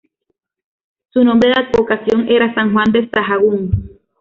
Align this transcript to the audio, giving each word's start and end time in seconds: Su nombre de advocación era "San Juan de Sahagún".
Su 1.13 1.23
nombre 1.23 1.49
de 1.49 1.59
advocación 1.59 2.27
era 2.27 2.55
"San 2.55 2.73
Juan 2.73 2.91
de 2.91 3.07
Sahagún". 3.07 3.99